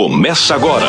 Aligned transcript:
Começa 0.00 0.54
agora. 0.54 0.88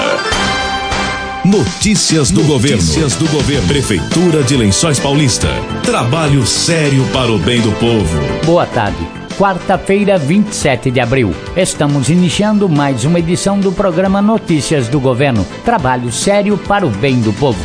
Notícias 1.44 2.32
do 2.32 2.44
governo. 2.46 2.78
Notícias 2.78 3.14
do 3.18 3.28
governo. 3.28 3.68
Prefeitura 3.68 4.42
de 4.42 4.56
Lençóis 4.56 5.02
Paulista. 5.02 5.50
Trabalho 5.84 6.48
sério 6.48 7.06
para 7.12 7.30
o 7.30 7.38
bem 7.38 7.60
do 7.60 7.74
povo. 7.74 8.18
Boa 8.46 8.66
tarde. 8.66 9.06
Quarta-feira, 9.38 10.18
27 10.18 10.90
de 10.92 11.02
abril. 11.02 11.36
Estamos 11.58 12.08
iniciando 12.08 12.70
mais 12.70 13.04
uma 13.04 13.20
edição 13.20 13.60
do 13.60 13.74
programa 13.74 14.22
Notícias 14.22 14.88
do 14.88 15.02
Governo. 15.02 15.46
Trabalho 15.66 16.10
sério 16.10 16.58
para 16.58 16.88
o 16.88 16.90
bem 16.90 17.20
do 17.20 17.34
povo. 17.34 17.60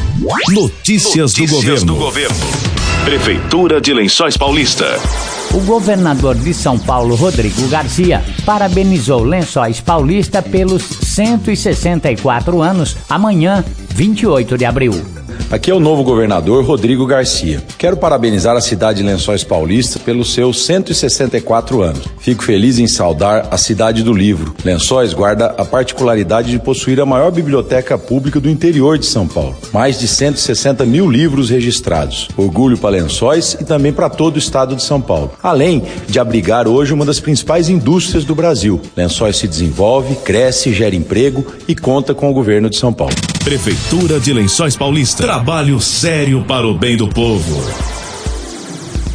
Notícias, 0.49 1.33
Notícias 1.33 1.35
do 1.35 1.47
governo. 1.47 1.87
do 1.87 1.95
governo. 1.95 2.37
Prefeitura 3.05 3.81
de 3.81 3.95
Lençóis 3.95 4.37
Paulista. 4.37 4.99
O 5.57 5.61
governador 5.61 6.35
de 6.35 6.53
São 6.53 6.79
Paulo, 6.79 7.15
Rodrigo 7.15 7.67
Garcia, 7.69 8.23
parabenizou 8.45 9.25
Lençóis 9.25 9.81
Paulista 9.81 10.43
pelos 10.43 10.83
164 10.83 12.61
anos, 12.61 12.95
amanhã, 13.09 13.65
28 13.95 14.59
de 14.59 14.67
abril. 14.67 14.93
Aqui 15.49 15.71
é 15.71 15.75
o 15.75 15.79
novo 15.79 16.03
governador 16.03 16.65
Rodrigo 16.65 17.07
Garcia. 17.07 17.63
Quero 17.79 17.97
parabenizar 17.97 18.57
a 18.57 18.61
cidade 18.61 18.99
de 18.99 19.09
Lençóis 19.09 19.45
Paulista 19.45 20.01
pelos 20.01 20.35
seus 20.35 20.67
164 20.67 21.83
anos. 21.83 22.03
Fico 22.19 22.43
feliz 22.43 22.81
em 22.81 22.89
saudar 22.89 23.47
a 23.49 23.57
cidade 23.57 24.03
do 24.03 24.13
livro. 24.13 24.53
Lençóis 24.65 25.15
guarda 25.15 25.55
a 25.57 25.65
particularidade 25.65 26.51
de 26.51 26.59
possuir 26.59 27.01
a 27.01 27.07
maior 27.07 27.31
biblioteca 27.31 27.97
pública 27.97 28.41
do 28.41 28.51
interior 28.51 28.99
de 28.99 29.07
São 29.07 29.29
Paulo. 29.29 29.55
Mais 29.73 30.01
de 30.01 30.09
160 30.09 30.85
mil 30.85 31.09
livros 31.09 31.49
registrados. 31.49 32.29
Orgulho 32.37 32.77
para 32.77 32.91
Lençóis 32.97 33.57
e 33.61 33.65
também 33.65 33.93
para 33.93 34.11
todo 34.11 34.35
o 34.35 34.41
estado 34.41 34.75
de 34.75 34.83
São 34.83 35.01
Paulo. 35.01 35.31
Além 35.41 35.85
de 36.09 36.19
abrigar 36.19 36.67
hoje 36.67 36.93
uma 36.93 37.05
das 37.05 37.21
principais 37.21 37.69
indústrias 37.69 38.25
do 38.25 38.35
Brasil. 38.35 38.81
Lençóis 38.97 39.37
se 39.37 39.47
desenvolve, 39.47 40.17
cresce, 40.17 40.75
gera 40.75 40.97
emprego 40.97 41.47
e 41.69 41.75
conta 41.77 42.13
com 42.13 42.29
o 42.29 42.35
governo 42.35 42.69
de 42.69 42.77
São 42.77 42.93
Paulo. 42.93 43.15
Prefeitura 43.45 44.19
de 44.19 44.33
Lençóis 44.33 44.75
Paulista. 44.75 45.36
Trabalho 45.37 45.79
sério 45.79 46.43
para 46.45 46.67
o 46.67 46.73
bem 46.73 46.97
do 46.97 47.09
povo. 47.09 47.96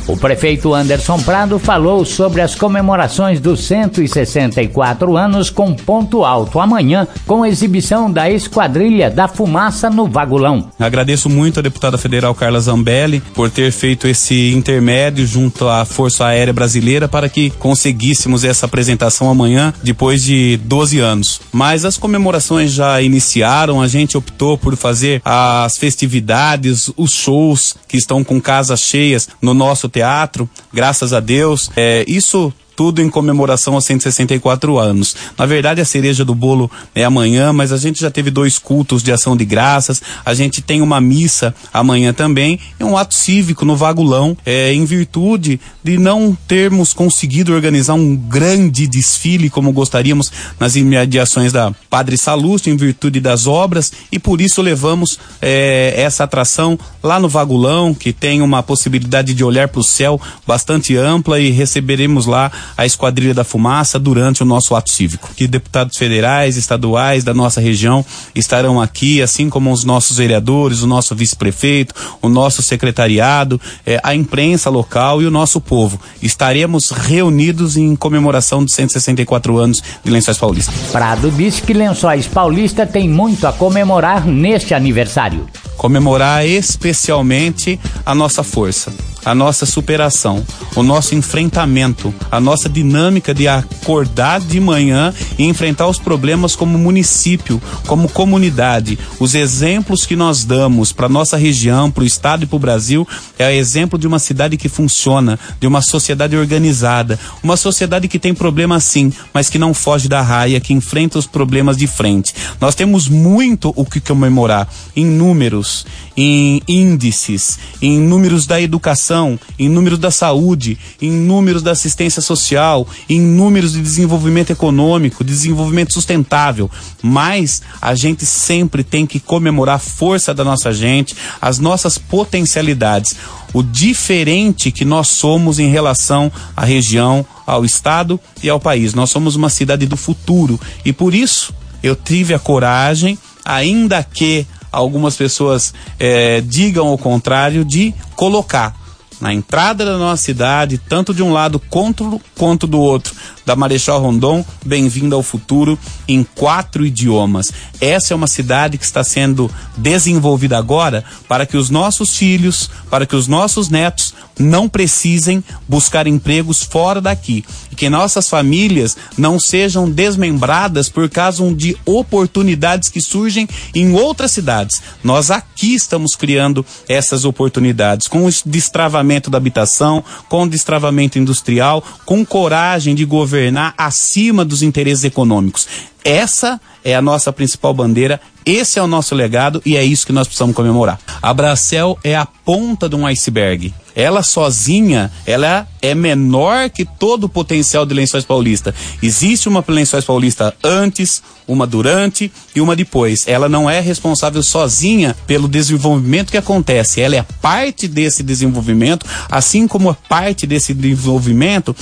O 0.07 0.17
prefeito 0.17 0.73
Anderson 0.73 1.19
Prado 1.19 1.59
falou 1.59 2.03
sobre 2.03 2.41
as 2.41 2.55
comemorações 2.55 3.39
dos 3.39 3.63
164 3.65 5.15
anos 5.15 5.49
com 5.49 5.73
ponto 5.73 6.25
alto 6.25 6.59
amanhã, 6.59 7.07
com 7.27 7.45
exibição 7.45 8.11
da 8.11 8.29
Esquadrilha 8.29 9.11
da 9.11 9.27
Fumaça 9.27 9.89
no 9.89 10.07
Vagulão. 10.07 10.69
Agradeço 10.79 11.29
muito 11.29 11.59
a 11.59 11.63
deputada 11.63 11.97
federal 11.97 12.33
Carla 12.33 12.59
Zambelli 12.59 13.21
por 13.33 13.49
ter 13.49 13.71
feito 13.71 14.07
esse 14.07 14.53
intermédio 14.53 15.25
junto 15.25 15.67
à 15.67 15.85
Força 15.85 16.25
Aérea 16.25 16.53
Brasileira 16.53 17.07
para 17.07 17.29
que 17.29 17.51
conseguíssemos 17.51 18.43
essa 18.43 18.65
apresentação 18.65 19.29
amanhã, 19.29 19.73
depois 19.83 20.23
de 20.23 20.57
12 20.63 20.99
anos. 20.99 21.41
Mas 21.51 21.85
as 21.85 21.97
comemorações 21.97 22.71
já 22.71 23.01
iniciaram, 23.01 23.81
a 23.81 23.87
gente 23.87 24.17
optou 24.17 24.57
por 24.57 24.75
fazer 24.75 25.21
as 25.23 25.77
festividades, 25.77 26.91
os 26.97 27.11
shows 27.11 27.75
que 27.87 27.97
estão 27.97 28.23
com 28.23 28.41
casas 28.41 28.81
cheias 28.81 29.29
no 29.41 29.53
nosso 29.53 29.90
teatro, 29.91 30.49
graças 30.73 31.13
a 31.13 31.19
Deus. 31.19 31.69
É, 31.75 32.03
isso 32.07 32.51
tudo 32.75 33.01
em 33.01 33.09
comemoração 33.09 33.75
aos 33.75 33.85
164 33.85 34.77
anos. 34.79 35.15
Na 35.37 35.45
verdade, 35.45 35.81
a 35.81 35.85
cereja 35.85 36.25
do 36.25 36.33
bolo 36.33 36.69
é 36.95 37.03
amanhã, 37.03 37.53
mas 37.53 37.71
a 37.71 37.77
gente 37.77 38.01
já 38.01 38.09
teve 38.09 38.31
dois 38.31 38.57
cultos 38.57 39.03
de 39.03 39.11
ação 39.11 39.35
de 39.35 39.45
graças, 39.45 40.01
a 40.25 40.33
gente 40.33 40.61
tem 40.61 40.81
uma 40.81 40.99
missa 41.01 41.53
amanhã 41.73 42.13
também, 42.13 42.59
é 42.79 42.85
um 42.85 42.97
ato 42.97 43.13
cívico 43.13 43.65
no 43.65 43.75
Vagulão, 43.75 44.37
é, 44.45 44.73
em 44.73 44.85
virtude 44.85 45.59
de 45.83 45.97
não 45.97 46.37
termos 46.47 46.93
conseguido 46.93 47.53
organizar 47.53 47.93
um 47.93 48.15
grande 48.15 48.87
desfile 48.87 49.49
como 49.49 49.71
gostaríamos 49.71 50.31
nas 50.59 50.75
imediações 50.75 51.51
da 51.51 51.73
Padre 51.89 52.17
Salusto, 52.17 52.69
em 52.69 52.75
virtude 52.75 53.19
das 53.19 53.47
obras, 53.47 53.91
e 54.11 54.19
por 54.19 54.41
isso 54.41 54.61
levamos 54.61 55.19
é, 55.41 55.93
essa 55.97 56.23
atração 56.23 56.77
lá 57.03 57.19
no 57.19 57.29
Vagulão, 57.29 57.93
que 57.93 58.13
tem 58.13 58.41
uma 58.41 58.63
possibilidade 58.63 59.33
de 59.33 59.43
olhar 59.43 59.67
para 59.67 59.81
o 59.81 59.83
céu 59.83 60.19
bastante 60.45 60.95
ampla 60.95 61.39
e 61.39 61.49
receberemos 61.49 62.25
lá 62.25 62.51
a 62.77 62.85
Esquadrilha 62.85 63.33
da 63.33 63.43
Fumaça 63.43 63.99
durante 63.99 64.43
o 64.43 64.45
nosso 64.45 64.75
ato 64.75 64.91
cívico. 64.91 65.29
Que 65.35 65.47
deputados 65.47 65.97
federais, 65.97 66.57
estaduais 66.57 67.23
da 67.23 67.33
nossa 67.33 67.61
região 67.61 68.05
estarão 68.33 68.81
aqui, 68.81 69.21
assim 69.21 69.49
como 69.49 69.71
os 69.71 69.83
nossos 69.83 70.17
vereadores, 70.17 70.81
o 70.81 70.87
nosso 70.87 71.15
vice-prefeito, 71.15 71.93
o 72.21 72.29
nosso 72.29 72.61
secretariado, 72.61 73.59
eh, 73.85 73.99
a 74.03 74.15
imprensa 74.15 74.69
local 74.69 75.21
e 75.21 75.25
o 75.25 75.31
nosso 75.31 75.59
povo. 75.59 75.99
Estaremos 76.21 76.91
reunidos 76.91 77.77
em 77.77 77.95
comemoração 77.95 78.63
dos 78.63 78.73
164 78.73 79.57
anos 79.57 79.83
de 80.03 80.11
Lençóis 80.11 80.37
Paulista. 80.37 80.71
Prado 80.91 81.31
disse 81.31 81.61
que 81.61 81.73
Lençóis 81.73 82.27
Paulista 82.27 82.85
tem 82.85 83.07
muito 83.07 83.47
a 83.47 83.53
comemorar 83.53 84.25
neste 84.25 84.73
aniversário. 84.73 85.47
Comemorar 85.77 86.45
especialmente 86.45 87.79
a 88.05 88.13
nossa 88.13 88.43
força 88.43 88.91
a 89.23 89.35
nossa 89.35 89.65
superação, 89.65 90.45
o 90.75 90.83
nosso 90.83 91.15
enfrentamento, 91.15 92.13
a 92.31 92.39
nossa 92.39 92.67
dinâmica 92.67 93.33
de 93.33 93.47
acordar 93.47 94.39
de 94.39 94.59
manhã 94.59 95.13
e 95.37 95.45
enfrentar 95.45 95.87
os 95.87 95.99
problemas 95.99 96.55
como 96.55 96.77
município, 96.77 97.61
como 97.87 98.09
comunidade. 98.09 98.97
Os 99.19 99.35
exemplos 99.35 100.05
que 100.05 100.15
nós 100.15 100.43
damos 100.43 100.91
para 100.91 101.07
nossa 101.07 101.37
região, 101.37 101.91
para 101.91 102.03
o 102.03 102.07
estado 102.07 102.43
e 102.43 102.47
para 102.47 102.55
o 102.55 102.59
Brasil 102.59 103.07
é 103.37 103.55
exemplo 103.55 103.97
de 103.97 104.07
uma 104.07 104.19
cidade 104.19 104.57
que 104.57 104.69
funciona, 104.69 105.39
de 105.59 105.67
uma 105.67 105.81
sociedade 105.81 106.35
organizada, 106.35 107.19
uma 107.43 107.57
sociedade 107.57 108.07
que 108.07 108.19
tem 108.19 108.33
problemas 108.33 108.83
sim, 108.83 109.11
mas 109.33 109.49
que 109.49 109.59
não 109.59 109.73
foge 109.73 110.07
da 110.07 110.21
raia, 110.21 110.59
que 110.59 110.73
enfrenta 110.73 111.19
os 111.19 111.27
problemas 111.27 111.77
de 111.77 111.87
frente. 111.87 112.33
Nós 112.59 112.75
temos 112.75 113.07
muito 113.07 113.73
o 113.75 113.85
que 113.85 113.99
comemorar 113.99 114.67
em 114.95 115.05
números, 115.05 115.85
em 116.15 116.61
índices, 116.67 117.59
em 117.81 117.99
números 117.99 118.45
da 118.45 118.61
educação, 118.61 119.10
em 119.57 119.69
números 119.69 119.99
da 119.99 120.11
saúde, 120.11 120.77
em 121.01 121.11
números 121.11 121.61
da 121.61 121.71
assistência 121.71 122.21
social, 122.21 122.87
em 123.09 123.19
números 123.19 123.73
de 123.73 123.81
desenvolvimento 123.81 124.51
econômico, 124.51 125.23
desenvolvimento 125.23 125.93
sustentável. 125.93 126.69
Mas 127.01 127.61
a 127.81 127.93
gente 127.95 128.25
sempre 128.25 128.83
tem 128.83 129.05
que 129.05 129.19
comemorar 129.19 129.75
a 129.75 129.79
força 129.79 130.33
da 130.33 130.43
nossa 130.43 130.73
gente, 130.73 131.15
as 131.41 131.59
nossas 131.59 131.97
potencialidades, 131.97 133.15
o 133.53 133.61
diferente 133.61 134.71
que 134.71 134.85
nós 134.85 135.09
somos 135.09 135.59
em 135.59 135.69
relação 135.69 136.31
à 136.55 136.63
região, 136.65 137.25
ao 137.45 137.65
estado 137.65 138.19
e 138.41 138.49
ao 138.49 138.59
país. 138.59 138.93
Nós 138.93 139.09
somos 139.09 139.35
uma 139.35 139.49
cidade 139.49 139.85
do 139.85 139.97
futuro 139.97 140.59
e 140.85 140.93
por 140.93 141.13
isso 141.13 141.53
eu 141.83 141.95
tive 141.95 142.33
a 142.33 142.39
coragem, 142.39 143.17
ainda 143.43 144.03
que 144.03 144.45
algumas 144.71 145.15
pessoas 145.15 145.73
é, 145.99 146.41
digam 146.41 146.93
o 146.93 146.97
contrário, 146.97 147.65
de 147.65 147.93
colocar 148.15 148.79
na 149.21 149.31
entrada 149.31 149.85
da 149.85 149.97
nossa 149.97 150.23
cidade, 150.23 150.79
tanto 150.79 151.13
de 151.13 151.21
um 151.21 151.31
lado 151.31 151.59
quanto, 151.69 152.19
do 152.67 152.79
outro, 152.79 153.13
da 153.45 153.55
Marechal 153.55 154.01
Rondon, 154.01 154.45
Bem-vindo 154.65 155.15
ao 155.15 155.23
Futuro, 155.23 155.77
em 156.07 156.23
quatro 156.23 156.85
idiomas. 156.85 157.51
Essa 157.79 158.13
é 158.13 158.15
uma 158.15 158.27
cidade 158.27 158.77
que 158.77 158.85
está 158.85 159.03
sendo 159.03 159.49
desenvolvida 159.77 160.57
agora 160.57 161.03
para 161.27 161.45
que 161.45 161.57
os 161.57 161.69
nossos 161.69 162.15
filhos, 162.17 162.69
para 162.89 163.05
que 163.05 163.15
os 163.15 163.27
nossos 163.27 163.69
netos 163.69 164.13
não 164.37 164.67
precisem 164.67 165.43
buscar 165.67 166.07
empregos 166.07 166.63
fora 166.63 166.99
daqui 166.99 167.45
e 167.71 167.75
que 167.75 167.89
nossas 167.89 168.27
famílias 168.27 168.97
não 169.17 169.39
sejam 169.39 169.89
desmembradas 169.89 170.89
por 170.89 171.09
causa 171.09 171.31
de 171.53 171.77
oportunidades 171.85 172.89
que 172.89 173.01
surgem 173.01 173.47
em 173.73 173.93
outras 173.93 174.31
cidades. 174.31 174.81
Nós 175.03 175.31
aqui 175.31 175.75
estamos 175.75 176.15
criando 176.15 176.65
essas 176.89 177.25
oportunidades 177.25 178.07
com 178.07 178.25
o 178.25 178.29
destravamento 178.45 179.29
da 179.29 179.37
habitação, 179.37 180.03
com 180.27 180.43
o 180.43 180.49
destravamento 180.49 181.17
industrial, 181.17 181.83
com 182.05 182.25
coragem 182.25 182.95
de 182.95 183.05
governar 183.31 183.73
acima 183.77 184.43
dos 184.43 184.61
interesses 184.61 185.05
econômicos. 185.05 185.65
Essa 186.03 186.59
é 186.83 186.93
a 186.93 187.01
nossa 187.01 187.31
principal 187.31 187.73
bandeira, 187.73 188.19
esse 188.45 188.77
é 188.77 188.81
o 188.81 188.87
nosso 188.87 189.15
legado 189.15 189.61
e 189.65 189.77
é 189.77 189.83
isso 189.83 190.05
que 190.05 190.11
nós 190.11 190.27
precisamos 190.27 190.55
comemorar. 190.55 190.99
A 191.21 191.33
Bracel 191.33 191.97
é 192.03 192.15
a 192.15 192.25
ponta 192.25 192.89
de 192.89 192.95
um 192.95 193.05
iceberg. 193.05 193.73
Ela 193.95 194.23
sozinha, 194.23 195.11
ela 195.25 195.67
é 195.81 195.93
menor 195.93 196.69
que 196.69 196.83
todo 196.83 197.25
o 197.25 197.29
potencial 197.29 197.85
de 197.85 197.93
Lençóis 197.93 198.25
Paulista. 198.25 198.73
Existe 199.01 199.47
uma 199.47 199.63
Lençóis 199.67 200.03
Paulista 200.03 200.53
antes, 200.63 201.21
uma 201.47 201.67
durante 201.67 202.31
e 202.55 202.61
uma 202.61 202.75
depois. 202.75 203.27
Ela 203.27 203.47
não 203.47 203.69
é 203.69 203.79
responsável 203.79 204.41
sozinha 204.41 205.15
pelo 205.27 205.47
desenvolvimento 205.47 206.31
que 206.31 206.37
acontece. 206.37 206.99
Ela 206.99 207.17
é 207.17 207.25
parte 207.41 207.87
desse 207.87 208.23
desenvolvimento, 208.23 209.05
assim 209.29 209.67
como 209.67 209.91
é 209.91 209.95
parte 210.09 210.47
desse 210.47 210.73
desenvolvimento 210.73 211.75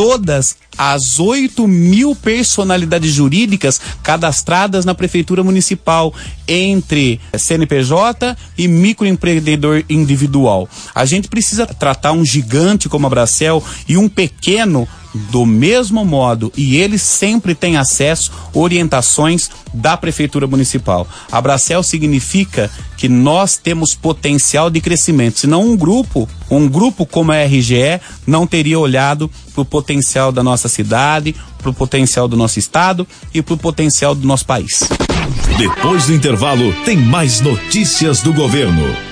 todas 0.00 0.56
as 0.82 1.20
8 1.20 1.68
mil 1.68 2.14
personalidades 2.14 3.12
jurídicas 3.12 3.78
cadastradas 4.02 4.86
na 4.86 4.94
Prefeitura 4.94 5.44
Municipal, 5.44 6.14
entre 6.48 7.20
CNPJ 7.36 8.34
e 8.56 8.66
microempreendedor 8.66 9.84
individual. 9.90 10.66
A 10.94 11.04
gente 11.04 11.28
precisa 11.28 11.66
tratar 11.66 12.12
um 12.12 12.24
gigante 12.24 12.88
como 12.88 13.06
a 13.06 13.10
Bracel 13.10 13.62
e 13.86 13.98
um 13.98 14.08
pequeno 14.08 14.88
do 15.12 15.44
mesmo 15.44 16.04
modo 16.04 16.52
e 16.56 16.76
eles 16.76 17.02
sempre 17.02 17.54
têm 17.54 17.76
acesso 17.76 18.30
orientações 18.54 19.50
da 19.72 19.96
prefeitura 19.96 20.46
municipal. 20.46 21.06
A 21.30 21.40
Bracel 21.40 21.82
significa 21.82 22.70
que 22.96 23.08
nós 23.08 23.56
temos 23.56 23.94
potencial 23.94 24.70
de 24.70 24.80
crescimento, 24.80 25.40
senão 25.40 25.62
um 25.62 25.76
grupo, 25.76 26.28
um 26.50 26.68
grupo 26.68 27.06
como 27.06 27.32
a 27.32 27.44
RGE 27.44 28.00
não 28.26 28.46
teria 28.46 28.78
olhado 28.78 29.30
para 29.52 29.62
o 29.62 29.64
potencial 29.64 30.30
da 30.30 30.42
nossa 30.42 30.68
cidade, 30.70 31.36
para 31.58 31.70
o 31.70 31.74
potencial 31.74 32.26
do 32.26 32.36
nosso 32.36 32.58
estado 32.58 33.06
e 33.34 33.42
para 33.42 33.54
o 33.54 33.58
potencial 33.58 34.14
do 34.14 34.26
nosso 34.26 34.46
país. 34.46 34.88
Depois 35.58 36.06
do 36.06 36.14
intervalo, 36.14 36.72
tem 36.84 36.96
mais 36.96 37.40
notícias 37.40 38.22
do 38.22 38.32
governo. 38.32 39.10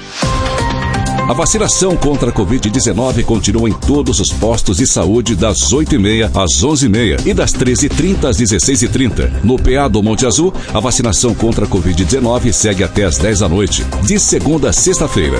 A 1.29 1.35
vacinação 1.35 1.95
contra 1.95 2.31
a 2.31 2.33
Covid-19 2.33 3.23
continua 3.23 3.69
em 3.69 3.73
todos 3.75 4.19
os 4.19 4.33
postos 4.33 4.79
de 4.79 4.87
saúde 4.87 5.37
das 5.37 5.59
8h30 5.75 6.31
às 6.35 6.65
11h30 6.65 7.27
e 7.27 7.35
das 7.35 7.53
13h30 7.53 8.25
às 8.25 8.39
16h30. 8.39 9.45
No 9.45 9.59
PA 9.59 9.89
do 9.89 10.03
Monte 10.03 10.25
Azul, 10.25 10.55
a 10.73 10.81
vacinação 10.81 11.35
contra 11.35 11.67
a 11.67 11.69
Covid-19 11.69 12.51
segue 12.51 12.83
até 12.83 13.05
às 13.05 13.19
10 13.19 13.41
da 13.41 13.49
noite, 13.49 13.85
de 14.05 14.19
segunda 14.19 14.71
a 14.71 14.73
sexta-feira. 14.73 15.39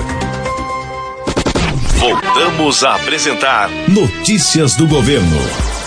Voltamos 1.97 2.83
a 2.83 2.93
apresentar 2.93 3.71
Notícias 3.87 4.75
do 4.75 4.87
Governo. 4.87 5.78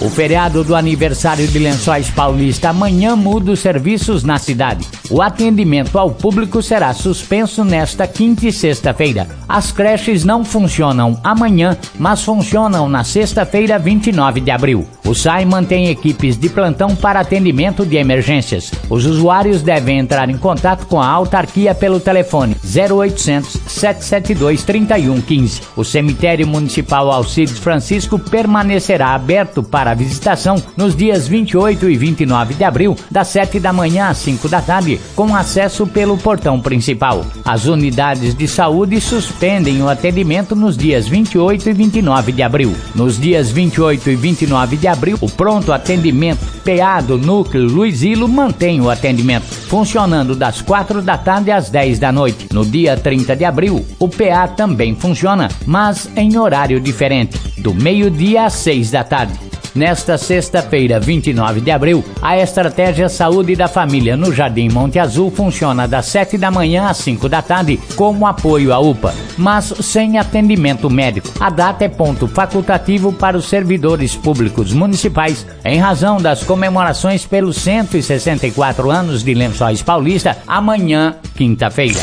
O 0.00 0.08
feriado 0.08 0.62
do 0.62 0.76
aniversário 0.76 1.48
de 1.48 1.58
Lençóis 1.58 2.08
Paulista 2.08 2.68
amanhã 2.68 3.16
muda 3.16 3.50
os 3.50 3.58
serviços 3.58 4.22
na 4.22 4.38
cidade. 4.38 4.86
O 5.10 5.20
atendimento 5.20 5.98
ao 5.98 6.12
público 6.12 6.62
será 6.62 6.94
suspenso 6.94 7.64
nesta 7.64 8.06
quinta 8.06 8.46
e 8.46 8.52
sexta-feira. 8.52 9.26
As 9.48 9.72
creches 9.72 10.24
não 10.24 10.44
funcionam 10.44 11.18
amanhã, 11.24 11.74
mas 11.98 12.22
funcionam 12.22 12.86
na 12.86 13.02
sexta-feira, 13.02 13.78
29 13.78 14.42
de 14.42 14.50
abril. 14.50 14.86
O 15.06 15.14
SAI 15.14 15.46
mantém 15.46 15.88
equipes 15.88 16.36
de 16.36 16.50
plantão 16.50 16.94
para 16.94 17.20
atendimento 17.20 17.86
de 17.86 17.96
emergências. 17.96 18.70
Os 18.90 19.06
usuários 19.06 19.62
devem 19.62 19.98
entrar 19.98 20.28
em 20.28 20.36
contato 20.36 20.86
com 20.86 21.00
a 21.00 21.08
autarquia 21.08 21.74
pelo 21.74 21.98
telefone 21.98 22.54
0800 22.62 23.58
772 23.66 24.64
3115. 24.64 25.62
O 25.74 25.82
cemitério 25.82 26.46
municipal 26.46 27.10
Alcides 27.10 27.58
Francisco 27.58 28.18
permanecerá 28.18 29.14
aberto 29.14 29.62
para 29.62 29.94
visitação 29.94 30.62
nos 30.76 30.94
dias 30.94 31.26
28 31.26 31.88
e 31.88 31.96
29 31.96 32.52
de 32.52 32.64
abril, 32.64 32.94
das 33.10 33.28
7 33.28 33.58
da 33.58 33.72
manhã 33.72 34.08
às 34.08 34.18
5 34.18 34.46
da 34.46 34.60
tarde, 34.60 35.00
com 35.16 35.34
acesso 35.34 35.86
pelo 35.86 36.18
portão 36.18 36.60
principal. 36.60 37.24
As 37.46 37.64
unidades 37.64 38.34
de 38.34 38.46
saúde 38.46 39.00
suspendem 39.00 39.37
o 39.82 39.88
atendimento 39.88 40.56
nos 40.56 40.76
dias 40.76 41.06
28 41.06 41.70
e 41.70 41.72
29 41.72 42.32
de 42.32 42.42
abril. 42.42 42.74
Nos 42.92 43.18
dias 43.20 43.50
28 43.50 44.10
e 44.10 44.16
29 44.16 44.76
de 44.76 44.88
abril, 44.88 45.16
o 45.20 45.30
pronto 45.30 45.72
atendimento 45.72 46.40
PA 46.64 47.00
do 47.00 47.16
Núcleo 47.16 47.64
Luizilo 47.64 48.26
mantém 48.26 48.80
o 48.80 48.90
atendimento, 48.90 49.44
funcionando 49.44 50.34
das 50.34 50.60
4 50.60 51.00
da 51.00 51.16
tarde 51.16 51.52
às 51.52 51.70
10 51.70 52.00
da 52.00 52.10
noite. 52.10 52.48
No 52.52 52.66
dia 52.66 52.96
30 52.96 53.36
de 53.36 53.44
abril, 53.44 53.86
o 53.98 54.08
PA 54.08 54.48
também 54.48 54.96
funciona, 54.96 55.48
mas 55.64 56.10
em 56.16 56.36
horário 56.36 56.80
diferente, 56.80 57.38
do 57.58 57.72
meio-dia 57.72 58.46
às 58.46 58.54
6 58.54 58.90
da 58.90 59.04
tarde. 59.04 59.47
Nesta 59.78 60.18
sexta-feira, 60.18 60.98
29 60.98 61.60
de 61.60 61.70
abril, 61.70 62.04
a 62.20 62.36
estratégia 62.36 63.08
Saúde 63.08 63.54
da 63.54 63.68
Família 63.68 64.16
no 64.16 64.34
Jardim 64.34 64.68
Monte 64.68 64.98
Azul 64.98 65.30
funciona 65.30 65.86
das 65.86 66.06
7 66.06 66.36
da 66.36 66.50
manhã 66.50 66.88
às 66.88 66.96
5 66.96 67.28
da 67.28 67.40
tarde 67.40 67.78
como 67.94 68.26
apoio 68.26 68.72
à 68.72 68.80
UPA, 68.80 69.14
mas 69.36 69.72
sem 69.80 70.18
atendimento 70.18 70.90
médico. 70.90 71.28
A 71.38 71.48
data 71.48 71.84
é 71.84 71.88
ponto 71.88 72.26
facultativo 72.26 73.12
para 73.12 73.36
os 73.36 73.48
servidores 73.48 74.16
públicos 74.16 74.72
municipais 74.72 75.46
em 75.64 75.78
razão 75.78 76.16
das 76.16 76.42
comemorações 76.42 77.24
pelos 77.24 77.56
164 77.58 78.90
anos 78.90 79.22
de 79.22 79.32
Lençóis 79.32 79.80
Paulista 79.80 80.38
amanhã, 80.44 81.14
quinta-feira. 81.36 82.00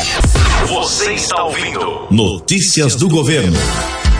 Você 0.66 1.12
está 1.12 1.44
ouvindo 1.44 2.06
Notícias 2.10 2.96
do 2.96 3.06
Governo. 3.06 3.58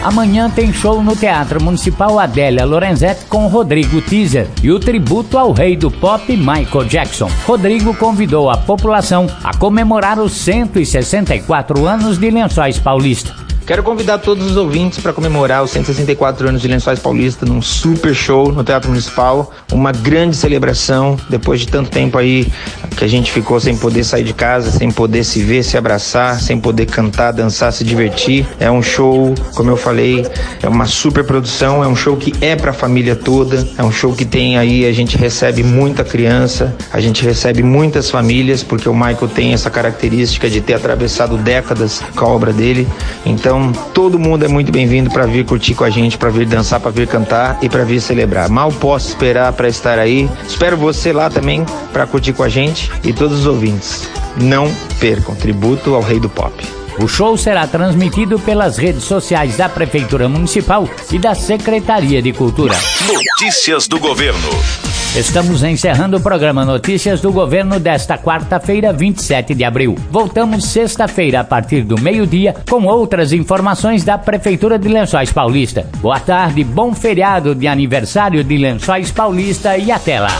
Amanhã 0.03 0.49
tem 0.49 0.71
show 0.71 1.03
no 1.03 1.15
Teatro 1.15 1.61
Municipal 1.61 2.19
Adélia 2.19 2.65
Lorenzetti 2.65 3.25
com 3.25 3.47
Rodrigo 3.47 4.01
Teaser 4.01 4.47
e 4.61 4.71
o 4.71 4.79
tributo 4.79 5.37
ao 5.37 5.51
rei 5.51 5.75
do 5.75 5.89
pop 5.89 6.35
Michael 6.35 6.85
Jackson. 6.85 7.29
Rodrigo 7.45 7.93
convidou 7.95 8.49
a 8.49 8.57
população 8.57 9.27
a 9.43 9.57
comemorar 9.57 10.19
os 10.19 10.33
164 10.33 11.85
anos 11.85 12.17
de 12.17 12.29
Lençóis 12.29 12.79
Paulista. 12.79 13.46
Quero 13.67 13.83
convidar 13.83 14.19
todos 14.19 14.49
os 14.49 14.55
ouvintes 14.55 14.97
para 14.99 15.11
comemorar 15.11 15.61
os 15.61 15.71
164 15.71 16.47
anos 16.47 16.61
de 16.61 16.69
Lençóis 16.69 16.99
Paulista 16.99 17.45
num 17.45 17.61
super 17.61 18.15
show 18.15 18.49
no 18.49 18.63
Teatro 18.63 18.89
Municipal, 18.89 19.51
uma 19.73 19.91
grande 19.91 20.37
celebração 20.37 21.17
depois 21.29 21.59
de 21.59 21.67
tanto 21.67 21.89
tempo 21.89 22.17
aí 22.17 22.47
que 22.95 23.03
a 23.03 23.07
gente 23.09 23.29
ficou 23.29 23.59
sem 23.59 23.75
poder 23.75 24.05
sair 24.05 24.23
de 24.23 24.33
casa, 24.33 24.71
sem 24.71 24.89
poder 24.89 25.25
se 25.25 25.43
ver, 25.43 25.63
se 25.63 25.77
abraçar, 25.77 26.39
sem 26.39 26.57
poder 26.57 26.85
cantar, 26.85 27.33
dançar, 27.33 27.73
se 27.73 27.83
divertir. 27.83 28.47
É 28.57 28.71
um 28.71 28.81
show, 28.81 29.35
como 29.53 29.69
eu 29.69 29.75
falei, 29.75 30.25
é 30.63 30.69
uma 30.69 30.85
super 30.85 31.25
produção, 31.25 31.83
é 31.83 31.87
um 31.87 31.95
show 31.95 32.15
que 32.15 32.33
é 32.39 32.55
para 32.55 32.71
a 32.71 32.73
família 32.73 33.17
toda, 33.17 33.67
é 33.77 33.83
um 33.83 33.91
show 33.91 34.13
que 34.13 34.23
tem 34.23 34.57
aí 34.57 34.85
a 34.85 34.93
gente 34.93 35.17
recebe 35.17 35.61
muita 35.61 36.05
criança, 36.05 36.73
a 36.93 37.01
gente 37.01 37.21
recebe 37.21 37.61
muitas 37.63 38.09
famílias 38.09 38.63
porque 38.63 38.87
o 38.87 38.93
Michael 38.93 39.27
tem 39.27 39.51
essa 39.53 39.69
característica 39.69 40.49
de 40.49 40.61
ter 40.61 40.75
atravessado 40.75 41.35
décadas 41.35 42.01
com 42.15 42.23
a 42.23 42.29
obra 42.29 42.53
dele. 42.53 42.87
Então 43.25 43.56
então, 43.57 43.71
todo 43.93 44.19
mundo 44.19 44.45
é 44.45 44.47
muito 44.47 44.71
bem-vindo 44.71 45.09
para 45.09 45.25
vir 45.25 45.43
curtir 45.45 45.73
com 45.73 45.83
a 45.83 45.89
gente, 45.89 46.17
para 46.17 46.29
vir 46.29 46.45
dançar, 46.45 46.79
para 46.79 46.91
vir 46.91 47.07
cantar 47.07 47.57
e 47.61 47.67
para 47.67 47.83
vir 47.83 47.99
celebrar. 47.99 48.49
Mal 48.49 48.71
posso 48.71 49.09
esperar 49.09 49.51
para 49.53 49.67
estar 49.67 49.97
aí. 49.97 50.29
Espero 50.47 50.77
você 50.77 51.11
lá 51.11 51.29
também 51.29 51.65
para 51.91 52.05
curtir 52.05 52.33
com 52.33 52.43
a 52.43 52.49
gente 52.49 52.91
e 53.03 53.11
todos 53.11 53.39
os 53.39 53.47
ouvintes. 53.47 54.07
Não 54.39 54.71
percam 54.99 55.35
tributo 55.35 55.95
ao 55.95 56.01
Rei 56.01 56.19
do 56.19 56.29
Pop. 56.29 56.53
O 56.99 57.07
show 57.07 57.37
será 57.37 57.67
transmitido 57.67 58.39
pelas 58.39 58.77
redes 58.77 59.03
sociais 59.03 59.57
da 59.57 59.69
Prefeitura 59.69 60.27
Municipal 60.27 60.87
e 61.11 61.19
da 61.19 61.33
Secretaria 61.33 62.21
de 62.21 62.33
Cultura. 62.33 62.75
Notícias 63.07 63.87
do 63.87 63.99
Governo. 63.99 64.86
Estamos 65.15 65.63
encerrando 65.63 66.17
o 66.17 66.21
programa 66.21 66.63
Notícias 66.63 67.21
do 67.21 67.31
Governo 67.31 67.79
desta 67.79 68.17
quarta-feira, 68.19 68.93
27 68.93 69.55
de 69.55 69.63
abril. 69.63 69.95
Voltamos 70.11 70.65
sexta-feira, 70.65 71.39
a 71.39 71.43
partir 71.43 71.81
do 71.83 71.99
meio-dia, 71.99 72.53
com 72.69 72.85
outras 72.85 73.33
informações 73.33 74.03
da 74.03 74.17
Prefeitura 74.17 74.77
de 74.77 74.87
Lençóis 74.87 75.31
Paulista. 75.31 75.87
Boa 75.97 76.19
tarde, 76.19 76.63
bom 76.63 76.93
feriado 76.93 77.55
de 77.55 77.67
aniversário 77.67 78.43
de 78.43 78.57
Lençóis 78.57 79.09
Paulista 79.09 79.75
e 79.75 79.91
até 79.91 80.19
lá. 80.19 80.37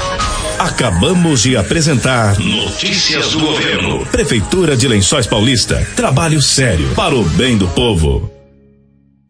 Acabamos 0.59 1.43
de 1.43 1.57
apresentar 1.57 2.37
Notícias 2.39 3.31
do 3.31 3.39
Governo. 3.39 4.05
Prefeitura 4.07 4.77
de 4.77 4.87
Lençóis 4.87 5.25
Paulista. 5.25 5.87
Trabalho 5.95 6.41
sério 6.41 6.89
para 6.95 7.15
o 7.15 7.23
bem 7.23 7.57
do 7.57 7.67
povo. 7.69 8.36